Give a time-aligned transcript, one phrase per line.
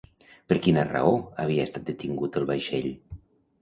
[0.51, 1.13] Per quina raó
[1.45, 2.95] havia estat detingut el vaixell?